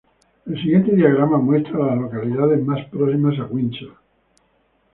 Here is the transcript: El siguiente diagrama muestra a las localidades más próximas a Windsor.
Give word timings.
El 0.47 0.55
siguiente 0.55 0.95
diagrama 0.95 1.37
muestra 1.37 1.75
a 1.75 1.85
las 1.89 1.99
localidades 1.99 2.65
más 2.65 2.83
próximas 2.89 3.37
a 3.39 3.45
Windsor. 3.45 3.97